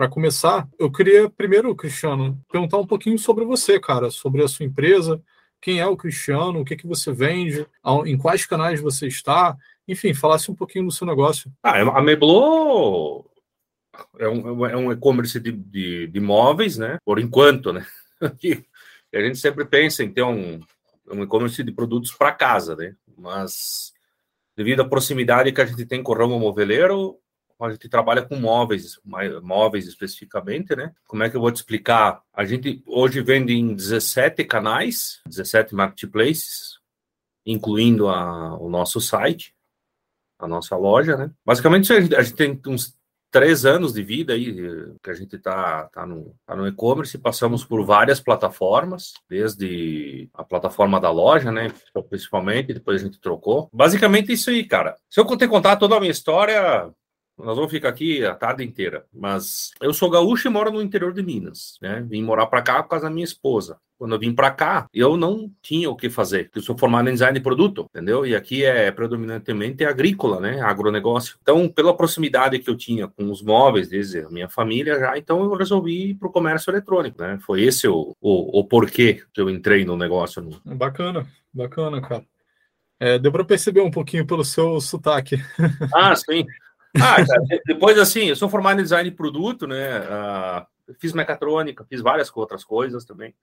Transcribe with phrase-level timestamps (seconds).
[0.00, 4.64] para começar, eu queria primeiro, Cristiano, perguntar um pouquinho sobre você, cara, sobre a sua
[4.64, 5.22] empresa,
[5.60, 7.66] quem é o Cristiano, o que, que você vende,
[8.06, 9.54] em quais canais você está,
[9.86, 11.52] enfim, falasse um pouquinho do seu negócio.
[11.62, 13.26] Ah, é a Meblo
[14.18, 16.96] é um, é um e-commerce de, de, de imóveis, né?
[17.04, 17.84] Por enquanto, né?
[18.22, 20.60] a gente sempre pensa em ter um,
[21.10, 22.94] um e-commerce de produtos para casa, né?
[23.18, 23.92] Mas
[24.56, 27.18] devido à proximidade que a gente tem com o ramo moveleiro,
[27.68, 28.98] a gente trabalha com móveis,
[29.42, 30.92] móveis especificamente, né?
[31.06, 32.22] Como é que eu vou te explicar?
[32.32, 36.78] A gente hoje vende em 17 canais, 17 marketplaces,
[37.44, 39.54] incluindo a, o nosso site,
[40.38, 41.30] a nossa loja, né?
[41.44, 42.98] Basicamente, a gente, a gente tem uns
[43.30, 44.54] três anos de vida aí
[45.02, 50.42] que a gente está tá no, tá no e-commerce, passamos por várias plataformas, desde a
[50.42, 51.68] plataforma da loja, né,
[52.08, 53.68] principalmente, depois a gente trocou.
[53.72, 54.96] Basicamente isso aí, cara.
[55.08, 56.90] Se eu contar toda a minha história,
[57.44, 59.04] nós vamos ficar aqui a tarde inteira.
[59.12, 62.04] Mas eu sou gaúcho e moro no interior de Minas, né?
[62.08, 63.78] Vim morar para cá por causa da minha esposa.
[63.98, 66.50] Quando eu vim para cá, eu não tinha o que fazer.
[66.54, 68.24] Eu sou formado em design de produto, entendeu?
[68.24, 70.58] E aqui é predominantemente agrícola, né?
[70.62, 71.36] Agronegócio.
[71.42, 75.44] Então, pela proximidade que eu tinha com os móveis, desde a minha família já, então
[75.44, 77.38] eu resolvi ir para o comércio eletrônico, né?
[77.42, 80.48] Foi esse o, o, o porquê que eu entrei no negócio.
[80.64, 82.24] Bacana, bacana, cara.
[82.98, 85.36] É, deu para perceber um pouquinho pelo seu sotaque.
[85.94, 86.46] Ah, sim.
[86.96, 90.00] Ah, cara, depois assim, eu sou formado em design de produto, né?
[90.00, 93.34] Uh, fiz mecatrônica, fiz várias outras coisas também.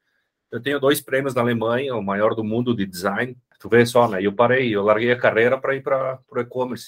[0.51, 3.37] Eu tenho dois prêmios na Alemanha, o maior do mundo de design.
[3.59, 4.21] Tu vê só, né?
[4.21, 6.87] Eu parei, eu larguei a carreira para ir para o e-commerce.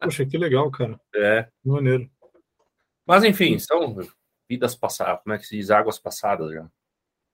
[0.00, 1.00] Poxa, que legal, cara.
[1.14, 1.48] É.
[1.64, 2.08] Maneiro.
[3.06, 3.96] Mas enfim, são
[4.48, 5.70] vidas passadas, como é que se diz?
[5.70, 6.68] Águas passadas já.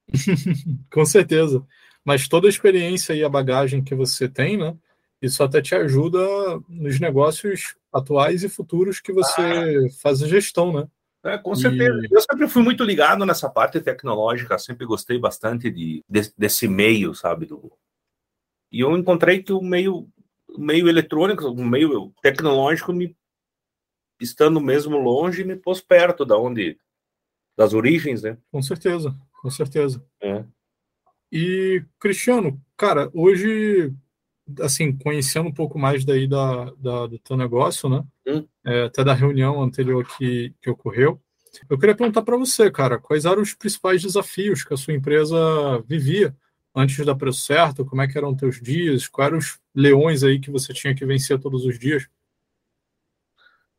[0.93, 1.67] Com certeza.
[2.05, 4.77] Mas toda a experiência e a bagagem que você tem, né?
[5.21, 6.21] Isso até te ajuda
[6.69, 9.91] nos negócios atuais e futuros que você ah.
[10.01, 10.89] faz a gestão, né?
[11.25, 12.01] É, com certeza.
[12.07, 12.09] E...
[12.15, 17.15] Eu sempre fui muito ligado nessa parte tecnológica, sempre gostei bastante de, de, desse meio,
[17.15, 17.47] sabe?
[17.47, 17.73] Do...
[18.71, 20.09] E eu encontrei que o meio,
[20.49, 23.17] o meio eletrônico, o meio tecnológico, me,
[24.21, 26.79] estando mesmo longe, me pôs perto da onde
[27.57, 28.37] das origens, né?
[28.53, 30.05] Com certeza, com certeza.
[30.21, 30.45] É.
[31.33, 33.93] E Cristiano, cara, hoje
[34.61, 38.05] assim, conhecendo um pouco mais daí da, da do teu negócio, né?
[38.27, 38.47] Hum.
[38.65, 41.21] É, até da reunião anterior que, que ocorreu.
[41.69, 45.37] Eu queria perguntar para você, cara, quais eram os principais desafios que a sua empresa
[45.87, 46.37] vivia
[46.75, 47.85] antes da Preço Certo?
[47.85, 49.09] Como é que eram teus dias?
[49.09, 52.07] Quais eram os leões aí que você tinha que vencer todos os dias?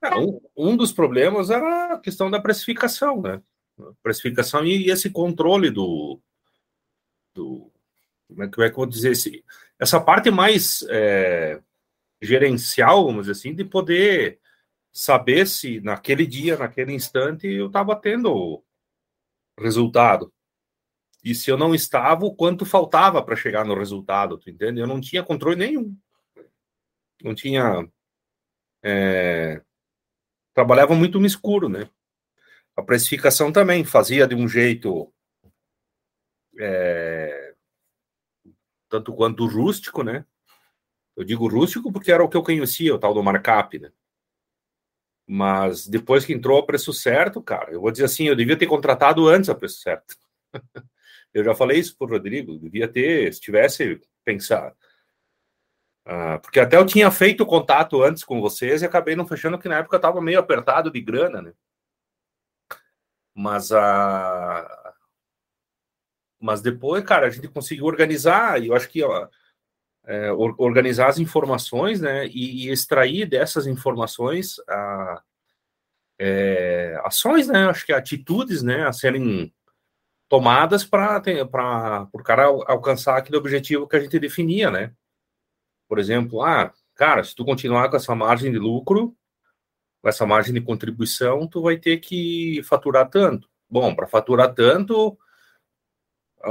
[0.01, 3.41] É, um, um, dos problemas era a questão da precificação, né?
[4.01, 6.19] Precificação e esse controle do,
[7.33, 7.71] do
[8.27, 9.43] como é que eu vou dizer esse,
[9.79, 11.61] essa parte mais é,
[12.21, 14.39] gerencial, vamos dizer assim, de poder
[14.91, 18.63] saber se naquele dia, naquele instante, eu estava tendo
[19.59, 20.33] resultado.
[21.23, 24.79] E se eu não estava, o quanto faltava para chegar no resultado, tu entende?
[24.79, 25.95] Eu não tinha controle nenhum.
[27.21, 27.87] Não tinha.
[28.83, 29.61] É,
[30.53, 31.89] trabalhava muito no escuro, né?
[32.75, 35.11] A precificação também fazia de um jeito.
[36.59, 37.36] É,
[38.89, 40.25] tanto quanto rústico, né?
[41.15, 43.91] Eu digo rústico porque era o que eu conhecia, o tal do markup, né?
[45.25, 48.67] Mas depois que entrou a preço certo, cara, eu vou dizer assim, eu devia ter
[48.67, 50.15] contratado antes a preço certo.
[51.33, 54.75] eu já falei isso pro Rodrigo, devia ter, se tivesse pensado.
[56.05, 59.67] Ah, porque até eu tinha feito contato antes com vocês e acabei não fechando, porque
[59.67, 61.53] na época eu estava meio apertado de grana, né?
[63.35, 64.86] Mas a,
[66.39, 69.27] mas depois, cara, a gente conseguiu organizar, e eu acho que ó,
[70.05, 75.21] é, organizar as informações, né, e, e extrair dessas informações a,
[76.19, 79.53] é, ações, né, acho que atitudes, né, a serem
[80.29, 81.21] tomadas para
[82.13, 84.93] o cara alcançar aquele objetivo que a gente definia, né.
[85.87, 89.15] Por exemplo, ah, cara, se tu continuar com essa margem de lucro,
[90.01, 93.49] com essa margem de contribuição, tu vai ter que faturar tanto.
[93.69, 95.17] Bom, para faturar tanto,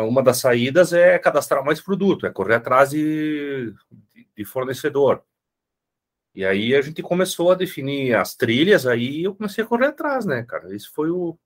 [0.04, 3.72] uma das saídas é cadastrar mais produto, é correr atrás de,
[4.36, 5.22] de fornecedor.
[6.34, 10.26] E aí a gente começou a definir as trilhas, aí eu comecei a correr atrás,
[10.26, 10.74] né, cara?
[10.74, 11.38] Esse foi o,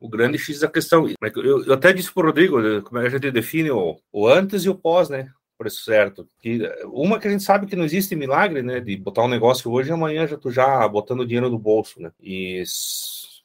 [0.00, 1.06] o grande X da questão.
[1.36, 4.26] Eu, eu até disse para o Rodrigo né, como é a gente define o, o
[4.26, 5.30] antes e o pós, né?
[5.64, 6.28] Isso certo.
[6.38, 8.78] Que, uma que a gente sabe que não existe milagre, né?
[8.78, 12.12] De botar um negócio hoje e amanhã já tô já botando dinheiro no bolso, né?
[12.20, 12.62] E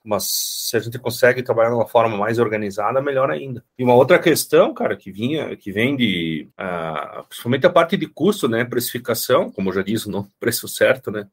[0.03, 0.23] mas
[0.69, 3.63] se a gente consegue trabalhar de uma forma mais organizada, melhor ainda.
[3.77, 8.07] E uma outra questão, cara, que vinha, que vem de, uh, principalmente a parte de
[8.07, 11.29] custo, né, precificação, como eu já disse, no preço certo, né,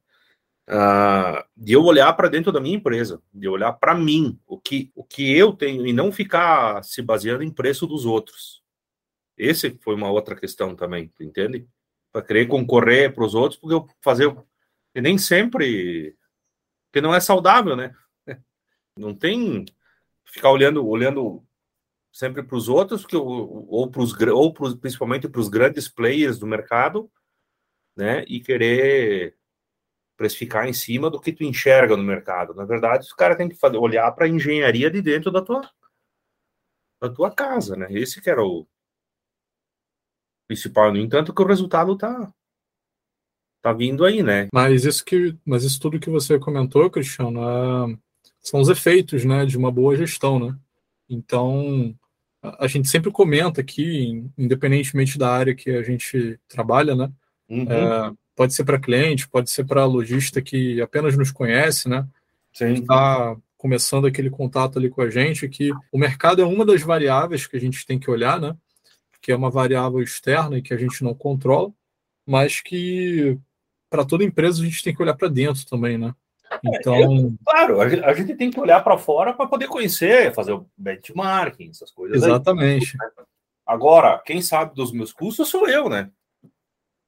[0.69, 4.91] uh, de eu olhar para dentro da minha empresa, de olhar para mim, o que,
[4.95, 8.59] o que eu tenho, e não ficar se baseando em preço dos outros.
[9.37, 11.65] Esse foi uma outra questão também, entende?
[12.11, 14.35] Para querer concorrer para os outros, porque eu fazer.
[14.93, 16.15] E nem sempre.
[16.91, 17.93] Porque não é saudável, né?
[18.99, 19.65] Não tem
[20.25, 21.43] ficar olhando, olhando
[22.11, 26.45] sempre para os outros, que, ou, pros, ou pros, principalmente para os grandes players do
[26.45, 27.09] mercado,
[27.95, 28.23] né?
[28.27, 29.37] E querer
[30.17, 32.53] precificar em cima do que tu enxerga no mercado.
[32.53, 35.61] Na verdade, os caras têm que fazer, olhar para a engenharia de dentro da tua,
[37.01, 37.87] da tua casa, né?
[37.89, 38.67] Esse que era o
[40.47, 40.91] principal.
[40.91, 42.33] No entanto, que o resultado tá
[43.61, 44.47] tá vindo aí, né?
[44.53, 47.97] Mas isso que, mas isso tudo que você comentou, Cristiano, é,
[48.41, 50.55] são os efeitos, né, de uma boa gestão, né?
[51.09, 51.95] Então,
[52.41, 57.11] a, a gente sempre comenta aqui, independentemente da área que a gente trabalha, né?
[57.49, 57.71] Uhum.
[57.71, 62.07] É, pode ser para cliente, pode ser para lojista que apenas nos conhece, né?
[62.53, 67.45] Está começando aquele contato ali com a gente, que o mercado é uma das variáveis
[67.45, 68.55] que a gente tem que olhar, né?
[69.21, 71.71] Que é uma variável externa e que a gente não controla,
[72.25, 73.37] mas que
[73.89, 76.13] para toda empresa a gente tem que olhar para dentro também, né?
[76.63, 80.65] Então, é, claro, a gente tem que olhar para fora para poder conhecer, fazer o
[80.77, 82.23] benchmarking, essas coisas.
[82.23, 82.97] Exatamente.
[83.01, 83.25] Aí.
[83.65, 86.09] Agora, quem sabe dos meus custos sou eu, né?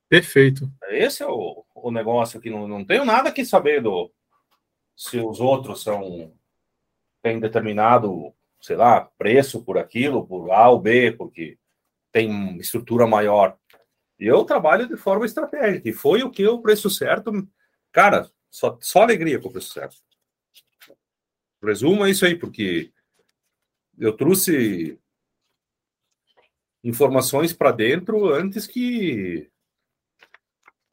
[0.07, 0.69] Perfeito.
[0.89, 4.11] Esse é o, o negócio que não, não tenho nada que saber do
[4.95, 6.31] se os outros são
[7.21, 11.57] têm determinado, sei lá, preço por aquilo, por A ou B, porque
[12.11, 13.57] tem estrutura maior.
[14.19, 17.31] Eu trabalho de forma estratégica e foi o que o preço certo,
[17.91, 19.97] cara, só, só alegria com o certo.
[21.63, 22.91] Resumo é isso aí, porque
[23.97, 24.99] eu trouxe
[26.83, 29.49] informações para dentro antes que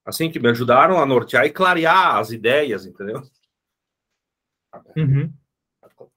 [0.05, 3.23] assim, que me ajudaram a nortear e clarear as ideias, entendeu?
[4.97, 5.33] Uhum.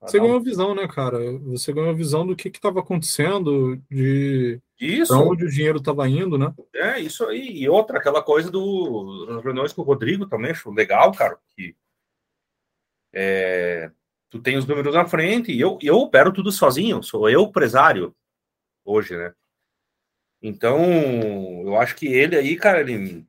[0.02, 1.20] Você ganhou visão, né, cara?
[1.40, 5.14] Você ganhou visão do que estava acontecendo, de isso.
[5.14, 6.54] onde o dinheiro estava indo, né?
[6.74, 7.60] É, isso aí.
[7.62, 11.76] E outra, aquela coisa do nas reuniões com o Rodrigo também, acho legal, cara, que
[13.14, 13.92] é,
[14.30, 18.16] tu tem os números na frente e eu, eu opero tudo sozinho, sou eu empresário
[18.84, 19.34] hoje, né?
[20.42, 20.82] Então,
[21.64, 23.28] eu acho que ele aí, cara, ele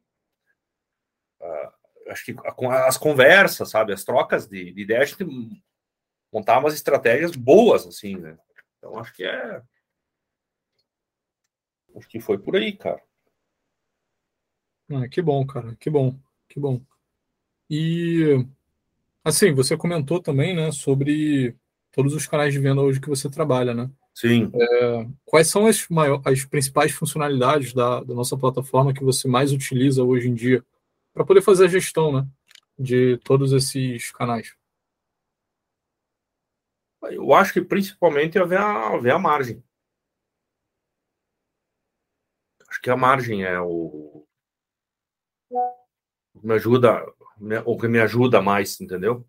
[2.08, 2.34] acho que
[2.86, 5.62] as conversas, sabe, as trocas de, de ideias, a gente
[6.32, 8.36] montar umas estratégias boas, assim, né?
[8.78, 9.62] Então, acho que é.
[11.96, 13.02] Acho que foi por aí, cara.
[14.90, 16.18] Ah, que bom, cara, que bom,
[16.48, 16.80] que bom.
[17.68, 18.44] E,
[19.24, 21.56] assim, você comentou também, né, sobre
[21.92, 23.90] todos os canais de venda hoje que você trabalha, né?
[24.14, 24.50] Sim.
[24.54, 29.52] É, quais são as, maior, as principais funcionalidades da, da nossa plataforma que você mais
[29.52, 30.64] utiliza hoje em dia?
[31.12, 32.26] para poder fazer a gestão né,
[32.78, 34.54] de todos esses canais?
[37.10, 39.62] Eu acho que principalmente é ver a, ver a margem.
[42.68, 44.26] Acho que a margem é o.
[46.42, 47.04] Me ajuda,
[47.66, 49.26] o que me ajuda mais, entendeu?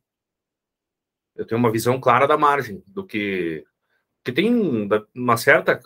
[1.35, 3.65] Eu tenho uma visão clara da margem, do que.
[4.23, 5.79] que tem uma certa.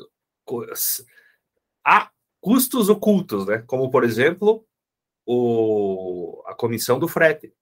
[1.84, 2.12] Há
[2.42, 3.64] custos ocultos, né?
[3.66, 4.68] Como, por exemplo,
[5.26, 7.54] o, a comissão do frete.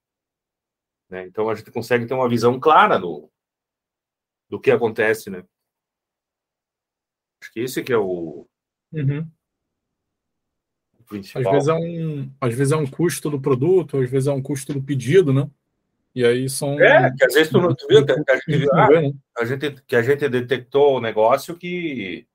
[1.10, 1.28] Né?
[1.28, 3.32] Então a gente consegue ter uma visão clara do,
[4.50, 5.44] do que acontece, né?
[7.42, 8.48] Acho que esse que é o,
[8.92, 9.30] uhum.
[11.00, 11.44] o principal.
[11.46, 14.42] Às vezes, é um, às vezes é um custo do produto, às vezes é um
[14.42, 15.50] custo do pedido, né?
[16.16, 16.80] E aí são.
[16.80, 18.88] É, que às vezes tu, tu viu, que, a, gente, ah,
[19.38, 22.26] a gente, que a gente detectou o negócio que.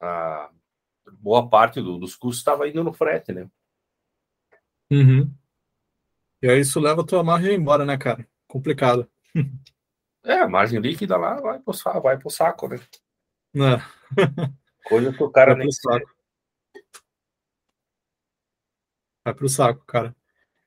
[0.00, 0.50] Ah,
[1.20, 3.48] boa parte do, dos custos estava indo no frete, né?
[4.90, 5.32] Uhum.
[6.42, 8.28] E aí isso leva a tua margem embora, né, cara?
[8.48, 9.08] Complicado.
[10.24, 12.80] É, a margem líquida lá vai pro, vai pro saco, né?
[13.56, 13.82] É.
[14.88, 16.10] Coisa que o cara vai nem saco.
[19.24, 20.14] Vai pro saco, cara.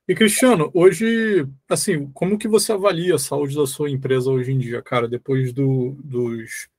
[0.07, 4.59] E Cristiano, hoje, assim, como que você avalia a saúde da sua empresa hoje em
[4.59, 5.07] dia, cara?
[5.07, 6.69] Depois do, dos,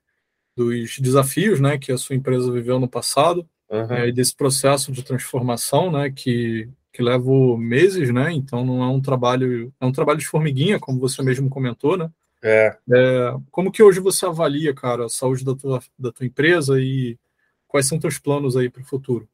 [0.56, 3.92] dos desafios, né, que a sua empresa viveu no passado, uhum.
[3.92, 8.86] é, e desse processo de transformação, né, que, que leva meses, né, então não é
[8.86, 12.08] um trabalho, é um trabalho de formiguinha, como você mesmo comentou, né,
[12.46, 12.78] é.
[12.90, 17.18] é como que hoje você avalia, cara, a saúde da tua, da tua empresa e
[17.66, 19.28] quais são teus planos aí para o futuro?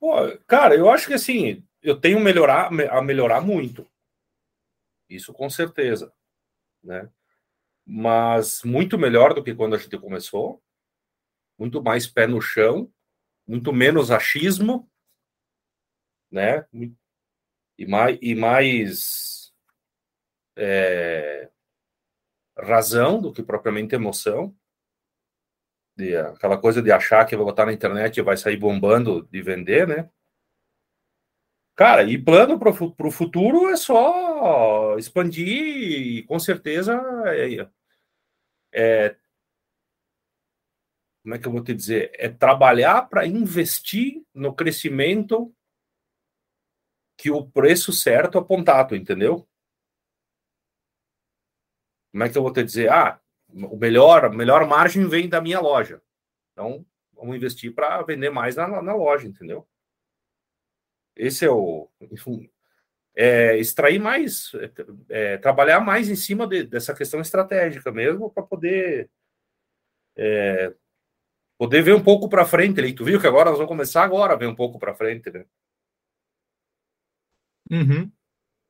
[0.00, 0.14] Pô,
[0.46, 3.86] cara, eu acho que assim, eu tenho melhorar, a melhorar muito.
[5.08, 6.12] Isso com certeza,
[6.82, 7.10] né?
[7.86, 10.62] Mas muito melhor do que quando a gente começou
[11.58, 12.90] muito mais pé no chão,
[13.46, 14.90] muito menos achismo,
[16.30, 16.66] né?
[17.78, 19.33] E mais, e mais
[20.56, 21.50] é,
[22.58, 24.54] razão do que propriamente emoção.
[25.96, 29.42] De, aquela coisa de achar que vai botar na internet e vai sair bombando de
[29.42, 30.10] vender, né?
[31.76, 37.68] Cara, e plano para o futuro é só expandir e com certeza é,
[38.72, 39.16] é,
[41.24, 42.12] como é que eu vou te dizer?
[42.14, 45.50] É trabalhar para investir no crescimento
[47.16, 49.48] que o preço certo apontado, entendeu?
[52.14, 52.92] Como é que eu vou te dizer?
[52.92, 53.20] Ah,
[53.52, 56.00] o melhor, melhor margem vem da minha loja.
[56.52, 59.66] Então, vamos investir para vender mais na, na loja, entendeu?
[61.16, 61.90] Esse é o.
[63.16, 64.50] É, extrair mais,
[65.08, 69.08] é, trabalhar mais em cima de, dessa questão estratégica mesmo, para poder
[70.16, 70.74] é,
[71.56, 72.80] poder ver um pouco para frente.
[72.80, 75.30] E tu viu que agora nós vamos começar agora a ver um pouco para frente,
[75.30, 75.46] né?
[77.70, 78.10] Uhum.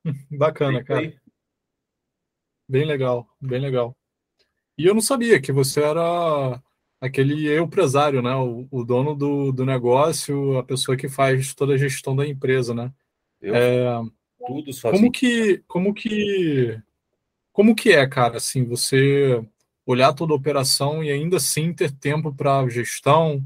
[0.30, 1.23] Bacana, cara.
[2.68, 3.96] Bem legal, bem legal.
[4.76, 6.60] E eu não sabia que você era
[7.00, 8.34] aquele empresário, né?
[8.34, 12.74] O, o dono do, do negócio, a pessoa que faz toda a gestão da empresa,
[12.74, 12.92] né?
[13.40, 14.02] Eu é,
[14.46, 15.00] tudo sozinho.
[15.00, 16.80] Como que, como que,
[17.52, 18.38] como que é, cara?
[18.38, 19.44] Assim, você
[19.86, 23.44] olhar toda a operação e ainda assim ter tempo para gestão,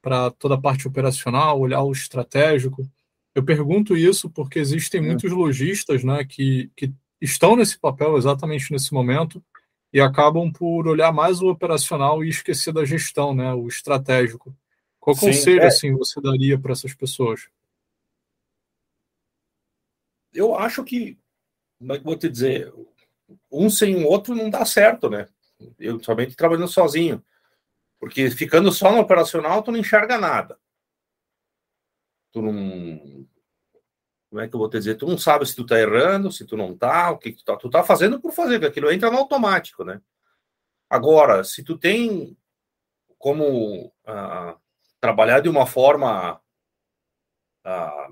[0.00, 2.88] para toda a parte operacional, olhar o estratégico.
[3.34, 5.06] Eu pergunto isso porque existem é.
[5.06, 9.42] muitos lojistas, né, que, que estão nesse papel exatamente nesse momento
[9.92, 14.56] e acabam por olhar mais o operacional e esquecer da gestão, né, o estratégico.
[14.98, 15.66] Qual Sim, conselho é...
[15.66, 17.48] assim você daria para essas pessoas?
[20.32, 21.18] Eu acho que,
[21.78, 22.72] como é que vou te dizer,
[23.50, 25.28] um sem o outro não dá certo, né?
[25.78, 27.22] Eu somente trabalhando sozinho.
[27.98, 30.58] Porque ficando só no operacional, tu não enxerga nada.
[32.32, 33.19] Tu não
[34.30, 34.94] como é que eu vou te dizer?
[34.94, 37.44] Tu não sabe se tu tá errando, se tu não tá, o que, que tu
[37.44, 37.56] tá.
[37.56, 40.00] Tu tá fazendo por fazer, aquilo entra no automático, né?
[40.88, 42.36] Agora, se tu tem
[43.18, 44.56] como ah,
[45.00, 46.40] trabalhar de uma forma
[47.64, 48.08] ah,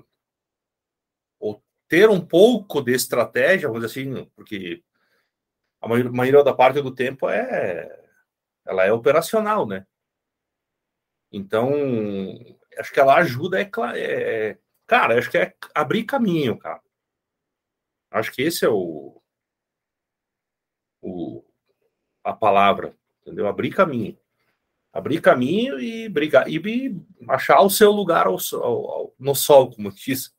[1.39, 4.83] ou ter um pouco de estratégia, vamos dizer assim, porque
[5.81, 7.97] a maioria da parte do tempo é
[8.65, 9.87] ela é operacional, né?
[11.31, 11.71] Então,
[12.77, 14.57] acho que ela ajuda é, é
[14.89, 16.81] Cara, acho que é abrir caminho, cara.
[18.09, 19.21] Acho que esse é o,
[20.99, 21.45] o
[22.23, 23.47] a palavra, entendeu?
[23.47, 24.17] Abrir caminho.
[24.91, 29.91] Abrir caminho e brigar e achar o seu lugar ao, ao, ao, no sol, como
[29.91, 30.35] diz.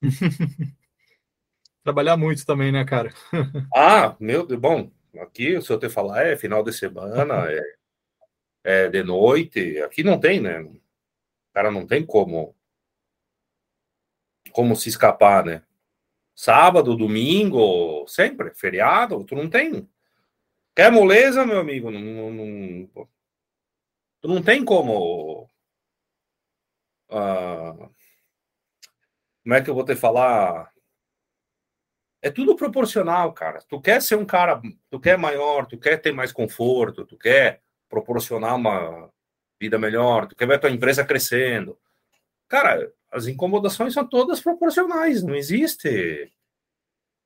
[1.82, 3.12] Trabalhar muito também, né, cara?
[3.74, 7.62] ah, meu Deus, bom, aqui, se eu te falar, é final de semana, é,
[8.62, 10.64] é de noite, aqui não tem, né?
[11.52, 12.54] Cara não tem como
[14.52, 15.62] como se escapar, né?
[16.34, 19.88] Sábado, domingo, sempre, feriado, tu não tem.
[20.74, 21.90] Quer moleza, meu amigo?
[21.90, 23.08] Não, não,
[24.20, 25.48] tu não tem como.
[27.10, 27.90] Uh,
[29.42, 30.72] como é que eu vou te falar?
[32.22, 33.60] É tudo proporcional, cara.
[33.68, 37.60] Tu quer ser um cara, tu quer maior, tu quer ter mais conforto, tu quer
[37.88, 39.12] proporcionar uma
[39.62, 41.78] vida melhor, tu quer ver a tua empresa crescendo.
[42.48, 46.30] Cara, as incomodações são todas proporcionais, não existe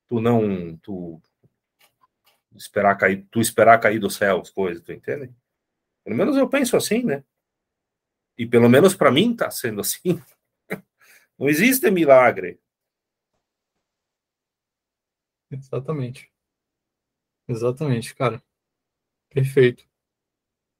[0.06, 1.20] tu não tu
[2.54, 5.34] esperar cair, tu esperar cair do céu as coisas, tu entende?
[6.04, 7.24] Pelo menos eu penso assim, né?
[8.38, 10.22] E pelo menos para mim tá sendo assim.
[11.38, 12.60] não existe milagre.
[15.50, 16.30] Exatamente.
[17.48, 18.42] Exatamente, cara.
[19.30, 19.86] Perfeito.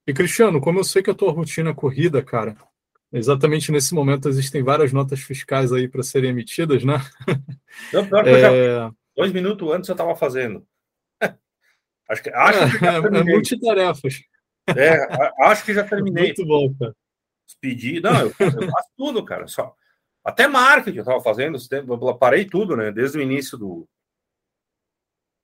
[0.07, 2.55] E Cristiano, como eu sei que a tua rotina é corrida, cara,
[3.11, 6.95] exatamente nesse momento existem várias notas fiscais aí para serem emitidas, né?
[7.91, 8.39] Não, pior que é...
[8.39, 10.65] já, dois minutos antes eu estava fazendo.
[12.09, 14.21] Acho que, acho que já é, é multitarefas.
[14.77, 16.27] É, acho que já terminei.
[16.27, 16.95] Muito bom, cara.
[17.59, 19.45] Pedir, não, eu, eu faço tudo, cara.
[19.45, 19.75] Só,
[20.23, 22.93] até marketing eu estava fazendo, eu parei tudo, né?
[22.93, 23.85] Desde o início do.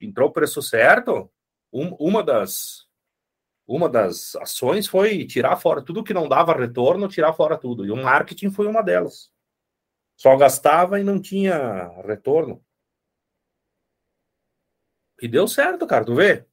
[0.00, 1.30] Entrou o preço certo.
[1.70, 2.83] Um, uma das
[3.66, 7.86] uma das ações foi tirar fora tudo que não dava retorno, tirar fora tudo.
[7.86, 9.32] E o marketing foi uma delas.
[10.16, 12.62] Só gastava e não tinha retorno.
[15.20, 16.46] E deu certo, cara, tu vê?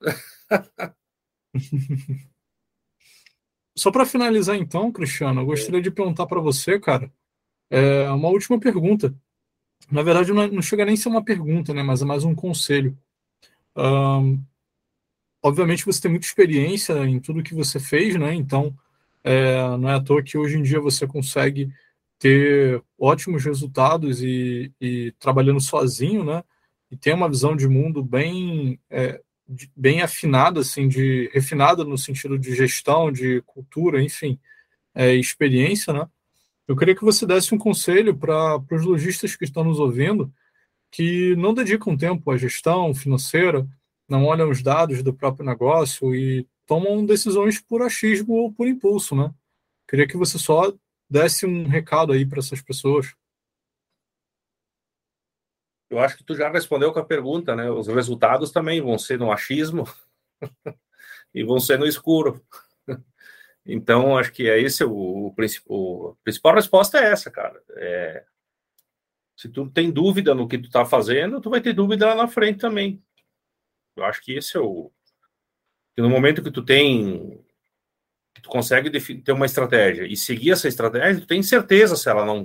[3.76, 7.12] Só para finalizar, então, Cristiano, eu gostaria de perguntar para você, cara,
[7.70, 9.14] é uma última pergunta.
[9.90, 12.24] Na verdade, não, é, não chega nem a ser uma pergunta, né, mas é mais
[12.24, 12.96] um conselho.
[13.76, 14.42] Um,
[15.44, 18.34] obviamente você tem muita experiência em tudo que você fez, né?
[18.34, 18.74] Então,
[19.22, 21.70] é, não é à toa que hoje em dia você consegue
[22.18, 26.42] ter ótimos resultados e, e, trabalhando sozinho, né?
[26.90, 31.98] E ter uma visão de mundo bem é, de, bem afinada, assim, de refinada no
[31.98, 34.38] sentido de gestão, de cultura, enfim,
[34.94, 36.08] é, experiência, né?
[36.66, 40.32] Eu queria que você desse um conselho para os lojistas que estão nos ouvindo,
[40.90, 43.68] que não dedicam tempo à gestão financeira,
[44.08, 49.14] não olham os dados do próprio negócio e tomam decisões por achismo ou por impulso,
[49.14, 49.32] né?
[49.88, 50.72] Queria que você só
[51.08, 53.14] desse um recado aí para essas pessoas.
[55.90, 57.70] Eu acho que tu já respondeu com a pergunta, né?
[57.70, 59.84] Os resultados também vão ser no achismo
[61.32, 62.44] e vão ser no escuro.
[63.66, 67.62] Então, acho que é esse o, principal, a principal resposta é essa, cara.
[67.76, 68.24] É,
[69.36, 72.28] se tu tem dúvida no que tu tá fazendo, tu vai ter dúvida lá na
[72.28, 73.02] frente também.
[73.96, 74.90] Eu acho que esse é o.
[75.94, 77.42] Que no momento que tu tem.
[78.34, 78.90] Que tu consegue
[79.22, 82.44] ter uma estratégia e seguir essa estratégia, tu tem certeza se ela não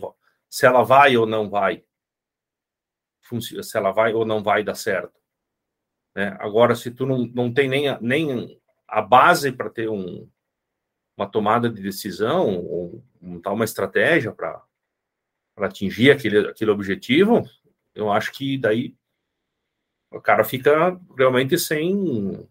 [0.50, 1.84] se ela vai ou não vai.
[3.32, 5.20] Se ela vai ou não vai dar certo.
[6.16, 6.36] Né?
[6.40, 10.28] Agora, se tu não, não tem nem a, nem a base para ter um,
[11.16, 14.64] uma tomada de decisão, ou montar uma estratégia para
[15.58, 17.48] atingir aquele, aquele objetivo,
[17.94, 18.96] eu acho que daí
[20.12, 22.48] o cara fica realmente sem.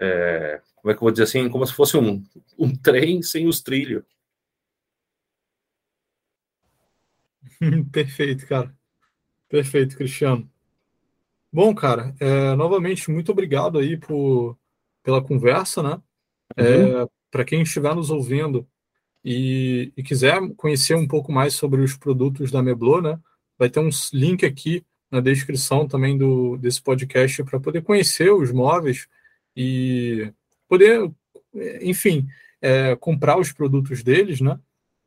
[0.00, 1.48] É, como é que eu vou dizer assim?
[1.48, 2.22] Como se fosse um,
[2.58, 4.04] um trem sem os trilhos.
[7.92, 8.74] Perfeito, cara.
[9.48, 10.50] Perfeito, Cristiano.
[11.52, 14.58] Bom, cara, é, novamente, muito obrigado aí por,
[15.02, 16.02] pela conversa, né?
[16.56, 18.66] É, Para quem estiver nos ouvindo
[19.24, 23.18] e, e, quiser conhecer um pouco mais sobre os produtos da Meblo, né,
[23.58, 28.50] vai ter um link aqui na descrição também do, desse podcast para poder conhecer os
[28.50, 29.06] móveis
[29.54, 30.32] e
[30.66, 31.12] poder,
[31.82, 32.26] enfim,
[32.62, 34.58] é, comprar os produtos deles, né?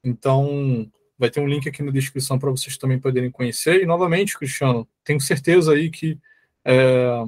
[0.03, 3.81] Então, vai ter um link aqui na descrição para vocês também poderem conhecer.
[3.81, 6.19] E, novamente, Cristiano, tenho certeza aí que
[6.63, 7.23] é,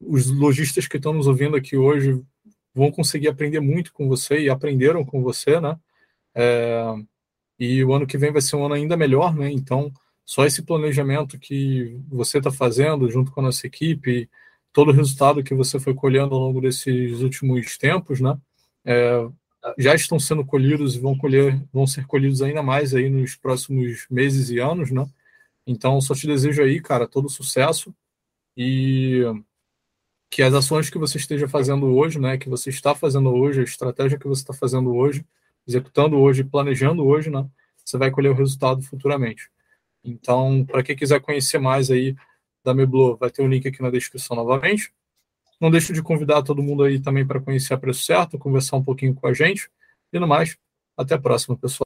[0.00, 2.22] os lojistas que estão nos ouvindo aqui hoje
[2.74, 5.78] vão conseguir aprender muito com você e aprenderam com você, né?
[6.34, 6.94] É,
[7.58, 9.52] e o ano que vem vai ser um ano ainda melhor, né?
[9.52, 9.92] Então,
[10.24, 14.28] só esse planejamento que você está fazendo junto com a nossa equipe,
[14.72, 18.38] todo o resultado que você foi colhendo ao longo desses últimos tempos, né?
[18.84, 19.28] É,
[19.78, 24.06] já estão sendo colhidos e vão colher, vão ser colhidos ainda mais aí nos próximos
[24.10, 25.06] meses e anos, né?
[25.66, 27.94] Então, só te desejo aí, cara, todo sucesso
[28.56, 29.22] e
[30.30, 33.64] que as ações que você esteja fazendo hoje, né, que você está fazendo hoje, a
[33.64, 35.24] estratégia que você está fazendo hoje,
[35.66, 37.46] executando hoje, planejando hoje, né,
[37.84, 39.50] você vai colher o resultado futuramente.
[40.04, 42.16] Então, para quem quiser conhecer mais aí
[42.64, 44.92] da Meblo, vai ter o um link aqui na descrição novamente.
[45.60, 48.84] Não deixo de convidar todo mundo aí também para conhecer a Preço Certo, conversar um
[48.84, 49.70] pouquinho com a gente.
[50.12, 50.56] E no mais,
[50.96, 51.84] até a próxima, pessoal.